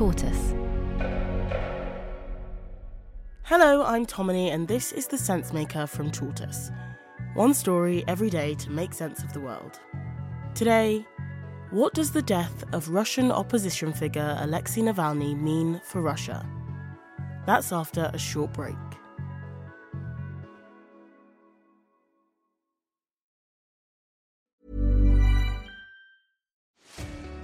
[0.00, 0.54] Tortoise.
[3.42, 6.70] Hello, I'm Tomini, and this is The Sense Maker from Tortoise.
[7.34, 9.78] One story every day to make sense of the world.
[10.54, 11.04] Today,
[11.70, 16.48] what does the death of Russian opposition figure Alexei Navalny mean for Russia?
[17.44, 18.78] That's after a short break.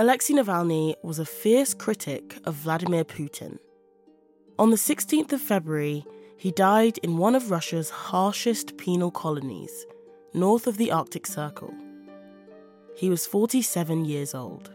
[0.00, 3.58] Alexei Navalny was a fierce critic of Vladimir Putin.
[4.56, 9.86] On the 16th of February, he died in one of Russia's harshest penal colonies,
[10.32, 11.74] north of the Arctic Circle.
[12.94, 14.70] He was 47 years old.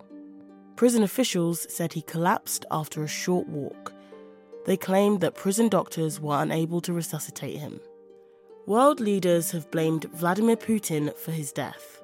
[0.75, 3.93] Prison officials said he collapsed after a short walk.
[4.65, 7.79] They claimed that prison doctors were unable to resuscitate him.
[8.67, 12.02] World leaders have blamed Vladimir Putin for his death.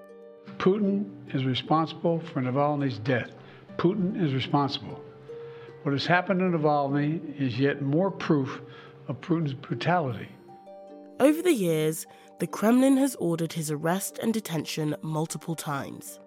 [0.59, 3.31] Putin is responsible for Navalny's death.
[3.77, 5.01] Putin is responsible.
[5.83, 8.61] What has happened to Navalny is yet more proof
[9.07, 10.27] of Putin's brutality.
[11.21, 12.05] Over the years,
[12.39, 16.19] the Kremlin has ordered his arrest and detention multiple times.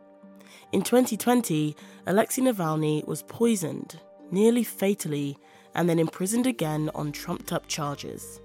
[0.72, 5.36] In 2020, Alexei Navalny was poisoned, nearly fatally,
[5.74, 8.41] and then imprisoned again on trumped up charges.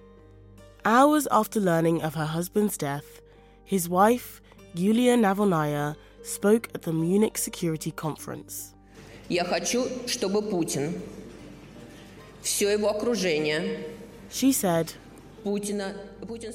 [0.83, 3.21] Hours after learning of her husband's death,
[3.63, 4.41] his wife,
[4.76, 8.74] Yulia Navalnaya, spoke at the Munich Security Conference.
[9.28, 11.00] Я хочу, чтобы Путин,
[12.42, 13.84] все его окружение,
[14.30, 14.94] She said,
[15.44, 15.94] Путина,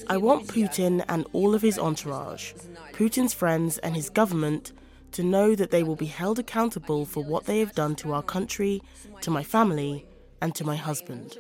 [0.07, 2.53] I want Putin and all of his entourage,
[2.93, 4.71] Putin's friends and his government,
[5.11, 8.23] to know that they will be held accountable for what they have done to our
[8.23, 8.81] country,
[9.21, 10.05] to my family,
[10.41, 11.37] and to my husband.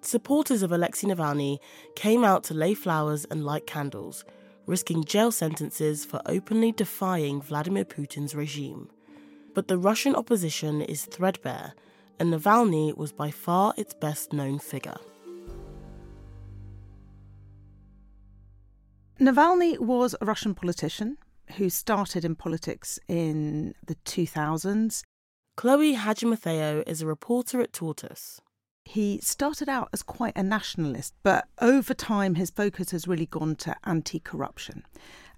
[0.00, 1.58] Supporters of Alexei Navalny
[1.94, 4.24] came out to lay flowers and light candles,
[4.67, 8.89] risking jail sentences for openly defying Vladimir Putin's regime.
[9.55, 11.73] But the Russian opposition is threadbare,
[12.19, 14.97] and Navalny was by far its best known figure.
[19.19, 21.17] Navalny was a Russian politician
[21.55, 25.01] who started in politics in the 2000s.
[25.55, 28.41] Chloe Hadjimatheou is a reporter at Tortoise.
[28.87, 33.57] He started out as quite a nationalist, but over time his focus has really gone
[33.57, 34.83] to anti corruption.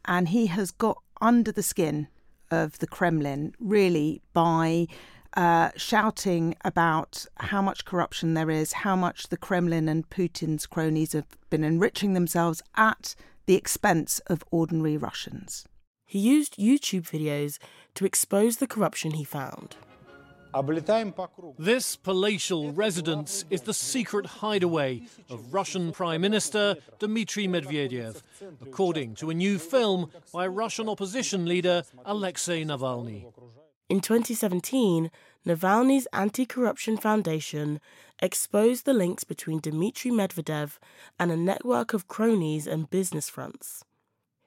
[0.06, 2.10] And he has got under the skin
[2.52, 4.88] of the Kremlin really by
[5.36, 11.14] uh, shouting about how much corruption there is, how much the Kremlin and Putin's cronies
[11.14, 13.16] have been enriching themselves at
[13.48, 15.66] the expense of ordinary Russians.
[16.06, 17.58] He used YouTube videos
[17.96, 19.76] to expose the corruption he found.
[21.60, 28.24] This palatial residence is the secret hideaway of Russian Prime Minister Dmitry Medvedev,
[28.62, 33.32] according to a new film by Russian opposition leader Alexei Navalny.
[33.90, 35.12] In 2017,
[35.46, 37.80] Navalny's Anti Corruption Foundation
[38.20, 40.78] exposed the links between Dmitry Medvedev
[41.20, 43.84] and a network of cronies and business fronts.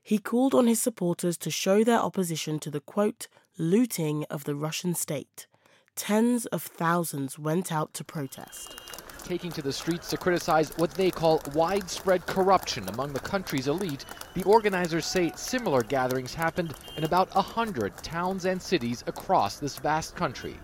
[0.03, 4.57] He called on his supporters to show their opposition to the quote, looting of the
[4.57, 5.47] Russian state.
[5.95, 8.81] Tens of thousands went out to protest.
[9.25, 14.05] Taking to the streets to criticize what they call widespread corruption among the country's elite,
[14.35, 19.79] the organizers say similar gatherings happened in about a hundred towns and cities across this
[19.79, 20.57] vast country.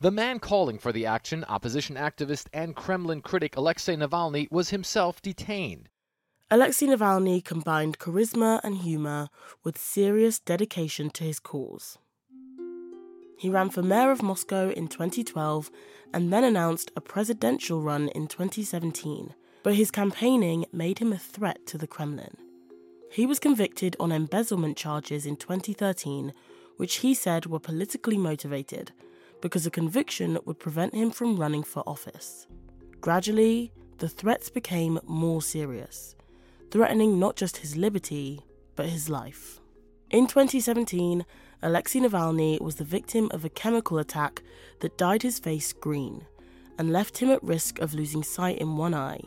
[0.00, 5.20] The man calling for the action, opposition activist and Kremlin critic Alexei Navalny, was himself
[5.20, 5.88] detained.
[6.50, 9.28] Alexei Navalny combined charisma and humor
[9.64, 11.98] with serious dedication to his cause.
[13.36, 15.70] He ran for mayor of Moscow in 2012
[16.12, 21.66] and then announced a presidential run in 2017, but his campaigning made him a threat
[21.66, 22.36] to the Kremlin.
[23.10, 26.32] He was convicted on embezzlement charges in 2013,
[26.76, 28.92] which he said were politically motivated
[29.40, 32.46] because a conviction would prevent him from running for office.
[33.00, 36.16] Gradually, the threats became more serious,
[36.70, 38.40] threatening not just his liberty,
[38.74, 39.60] but his life.
[40.10, 41.24] In 2017,
[41.62, 44.42] Alexei Navalny was the victim of a chemical attack
[44.80, 46.26] that dyed his face green
[46.78, 49.20] and left him at risk of losing sight in one eye,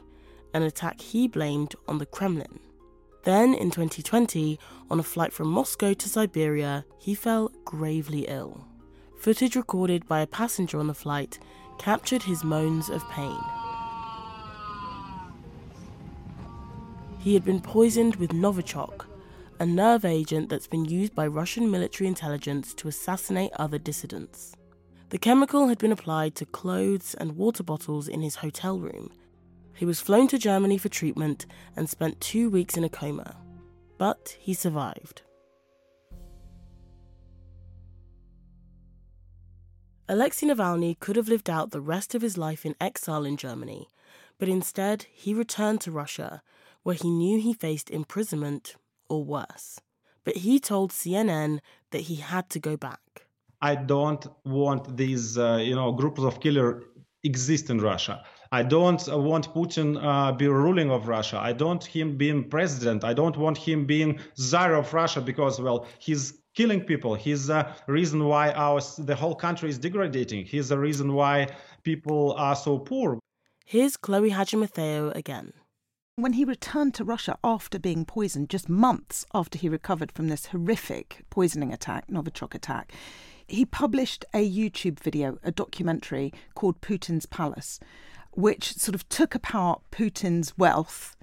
[0.53, 2.59] an attack he blamed on the Kremlin.
[3.23, 4.59] Then, in 2020,
[4.89, 8.65] on a flight from Moscow to Siberia, he fell gravely ill.
[9.19, 11.39] Footage recorded by a passenger on the flight
[11.79, 13.39] captured his moans of pain.
[17.19, 19.05] He had been poisoned with Novichok,
[19.59, 24.55] a nerve agent that's been used by Russian military intelligence to assassinate other dissidents.
[25.09, 29.09] The chemical had been applied to clothes and water bottles in his hotel room.
[29.73, 33.35] He was flown to Germany for treatment and spent two weeks in a coma.
[33.97, 35.23] But he survived.
[40.07, 43.87] Alexei Navalny could have lived out the rest of his life in exile in Germany,
[44.37, 46.43] but instead he returned to Russia,
[46.83, 48.75] where he knew he faced imprisonment
[49.09, 49.79] or worse.
[50.23, 51.59] But he told CNN
[51.91, 52.99] that he had to go back.
[53.61, 56.83] I don't want these, uh, you know, groups of killer
[57.23, 58.23] exist in Russia.
[58.51, 61.39] I don't want Putin uh, be ruling of Russia.
[61.39, 63.03] I don't him being president.
[63.03, 67.15] I don't want him being czar of Russia because, well, he's killing people.
[67.15, 70.45] He's the reason why our the whole country is degrading.
[70.45, 71.35] He's the reason why
[71.83, 73.19] people are so poor.
[73.65, 75.51] Here's Chloe Hadjimatheou again.
[76.19, 80.47] When he returned to Russia after being poisoned, just months after he recovered from this
[80.47, 82.91] horrific poisoning attack, Novichok attack,
[83.47, 87.79] he published a YouTube video, a documentary called Putin's Palace,
[88.31, 91.15] which sort of took apart Putin's wealth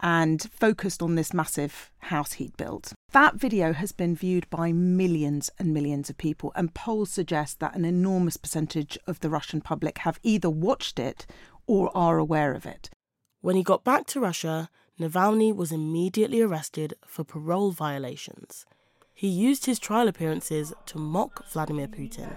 [0.00, 2.92] and focused on this massive house he'd built.
[3.12, 7.76] That video has been viewed by millions and millions of people, and polls suggest that
[7.76, 11.24] an enormous percentage of the Russian public have either watched it
[11.68, 12.90] or are aware of it.
[13.40, 18.66] When he got back to Russia, Navalny was immediately arrested for parole violations.
[19.14, 22.36] He used his trial appearances to mock Vladimir Putin.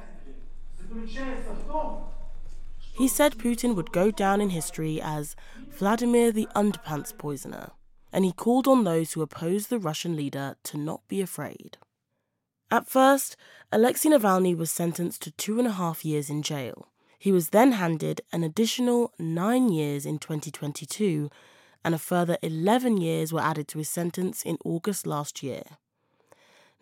[2.93, 5.35] He said Putin would go down in history as
[5.69, 7.71] Vladimir the Underpants Poisoner,
[8.13, 11.77] and he called on those who opposed the Russian leader to not be afraid.
[12.71, 13.35] At first,
[13.71, 16.87] Alexei Navalny was sentenced to two and a half years in jail.
[17.23, 21.29] He was then handed an additional nine years in 2022,
[21.85, 25.63] and a further 11 years were added to his sentence in August last year.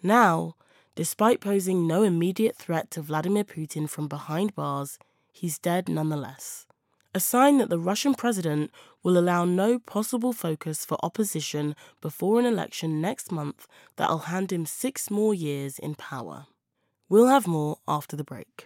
[0.01, 0.55] Now,
[0.95, 4.97] despite posing no immediate threat to Vladimir Putin from behind bars,
[5.31, 6.65] he's dead nonetheless.
[7.13, 8.71] A sign that the Russian president
[9.03, 14.65] will allow no possible focus for opposition before an election next month that'll hand him
[14.65, 16.47] six more years in power.
[17.09, 18.65] We'll have more after the break.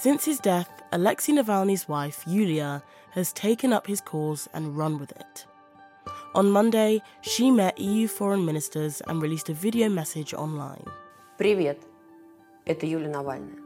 [0.00, 2.82] Since his death, Alexei Navalny's wife, Yulia,
[3.12, 5.46] has taken up his cause and run with it.
[6.34, 10.84] On Monday, she met EU foreign ministers and released a video message online.
[11.38, 11.78] Привет,
[12.66, 13.56] это Юлия Навальная.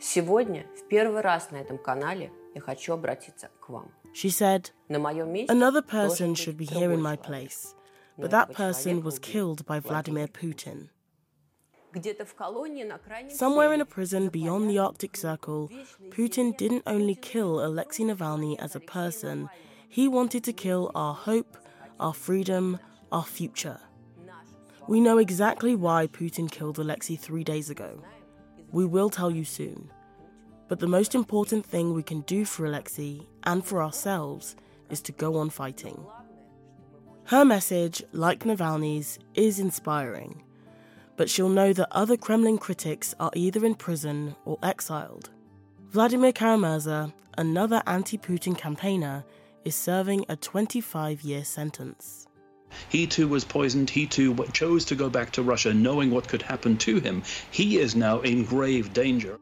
[0.00, 3.90] Сегодня в первый раз на этом канале я хочу обратиться к вам.
[4.14, 7.16] She said, На моем месте Another должен person быть should be другой here in my
[7.16, 7.26] человек.
[7.26, 7.74] place,
[8.16, 10.90] Но but that этого person человека was убил killed by Vladimir Putin.
[13.29, 15.69] Somewhere in a prison beyond the Arctic Circle,
[16.09, 19.49] Putin didn't only kill Alexei Navalny as a person,
[19.87, 21.57] he wanted to kill our hope,
[21.99, 22.79] our freedom,
[23.11, 23.79] our future.
[24.87, 28.03] We know exactly why Putin killed Alexei three days ago.
[28.71, 29.91] We will tell you soon.
[30.67, 34.55] But the most important thing we can do for Alexei and for ourselves
[34.91, 36.05] is to go on fighting.
[37.25, 40.43] Her message, like Navalny's, is inspiring
[41.19, 45.29] but she'll know that other Kremlin critics are either in prison or exiled.
[45.89, 49.25] Vladimir Kara-Murza, another anti Putin campaigner,
[49.65, 52.25] is serving a 25 year sentence.
[52.87, 53.89] He too was poisoned.
[53.89, 57.21] He too chose to go back to Russia knowing what could happen to him.
[57.51, 59.37] He is now in grave danger.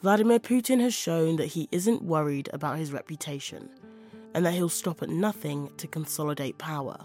[0.00, 3.70] Vladimir Putin has shown that he isn't worried about his reputation
[4.34, 6.98] and that he'll stop at nothing to consolidate power.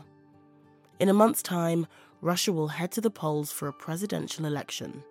[1.00, 1.86] In a month's time,
[2.22, 5.04] Russia will head to the polls for a presidential election.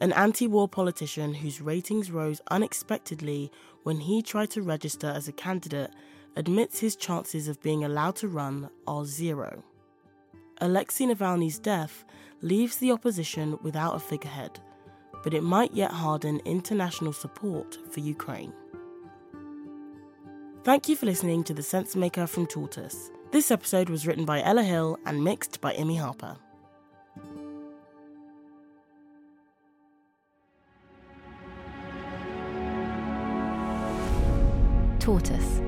[0.00, 3.50] An anti war politician whose ratings rose unexpectedly
[3.82, 5.90] when he tried to register as a candidate
[6.36, 9.64] admits his chances of being allowed to run are zero.
[10.60, 12.04] Alexei Navalny's death
[12.42, 14.60] leaves the opposition without a figurehead,
[15.24, 18.52] but it might yet harden international support for Ukraine.
[20.62, 23.10] Thank you for listening to The Sensemaker from Tortoise.
[23.30, 26.38] This episode was written by Ella Hill and mixed by Emmy Harper.
[34.98, 35.67] Tortoise.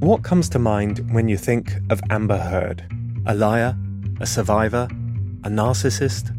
[0.00, 2.84] What comes to mind when you think of Amber Heard?
[3.26, 3.76] A liar?
[4.20, 4.86] A survivor?
[5.42, 6.32] A narcissist?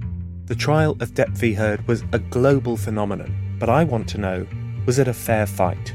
[0.46, 1.54] The trial of Depp v.
[1.54, 4.48] Heard was a global phenomenon, but I want to know
[4.86, 5.94] was it a fair fight?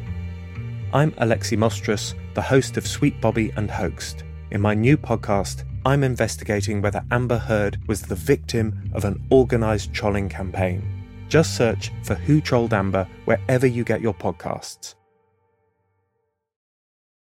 [0.93, 4.25] I'm Alexi Mostrous, the host of Sweet Bobby and Hoaxed.
[4.51, 9.95] In my new podcast, I'm investigating whether Amber Heard was the victim of an organised
[9.95, 10.87] trolling campaign.
[11.31, 14.97] Just search for Who Trolled Amber wherever you get your podcasts.